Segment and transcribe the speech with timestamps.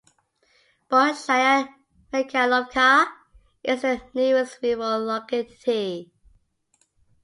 [0.89, 1.75] Bolshaya
[2.11, 3.05] Mikhaylovka
[3.63, 6.11] is the nearest rural locality.